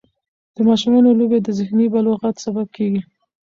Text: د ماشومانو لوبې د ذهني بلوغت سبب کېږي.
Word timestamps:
د 0.55 0.57
ماشومانو 0.67 1.17
لوبې 1.19 1.39
د 1.41 1.47
ذهني 1.59 1.85
بلوغت 1.93 2.35
سبب 2.45 2.67
کېږي. 2.75 3.01